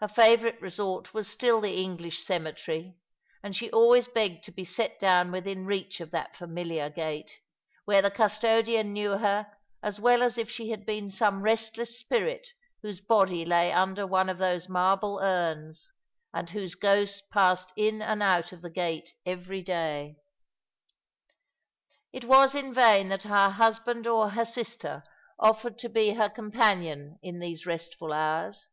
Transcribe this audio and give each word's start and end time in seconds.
Her 0.00 0.08
favourite 0.08 0.58
resort 0.62 1.12
was 1.12 1.28
still 1.28 1.60
the 1.60 1.74
English 1.82 2.24
cemetery, 2.24 2.96
and 3.42 3.54
she 3.54 3.70
always 3.70 4.08
begged 4.08 4.44
to 4.44 4.50
be 4.50 4.64
set 4.64 4.98
down 4.98 5.30
within 5.30 5.66
reach 5.66 6.00
of 6.00 6.10
that 6.12 6.34
familiar 6.34 6.88
gate, 6.88 7.34
where 7.84 8.00
the 8.00 8.10
custodian 8.10 8.94
knew 8.94 9.18
her 9.18 9.46
as 9.82 10.00
well 10.00 10.22
as 10.22 10.38
if 10.38 10.48
she 10.50 10.70
had 10.70 10.86
been 10.86 11.10
some 11.10 11.42
restless 11.42 11.98
spirit 11.98 12.48
whose 12.80 13.02
body 13.02 13.44
lay 13.44 13.70
under 13.70 14.06
one 14.06 14.30
of 14.30 14.38
those 14.38 14.70
marble 14.70 15.20
urns, 15.22 15.92
and 16.32 16.48
whoso 16.48 16.78
ghost 16.80 17.24
passed 17.30 17.74
in 17.76 18.00
and 18.00 18.22
out 18.22 18.52
of 18.52 18.62
the 18.62 18.70
gate 18.70 19.12
eyery 19.26 19.62
day. 19.62 20.16
It 22.10 22.24
wag 22.24 22.54
in 22.54 22.72
vain 22.72 23.10
that 23.10 23.24
hor 23.24 23.50
husband 23.50 24.06
or 24.06 24.30
her 24.30 24.46
sister 24.46 25.04
offered 25.38 25.78
to 25.80 25.90
bQ 25.90 25.92
270 25.92 25.92
All 25.92 25.92
along 25.92 26.04
the 26.06 26.06
River, 26.08 26.22
her 26.22 26.28
companion 26.30 27.18
in 27.22 27.38
these 27.38 27.66
restful 27.66 28.14
hours. 28.14 28.70